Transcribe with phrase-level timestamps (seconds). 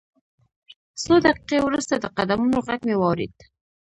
[1.03, 3.35] څو دقیقې وروسته د قدمونو غږ مې واورېد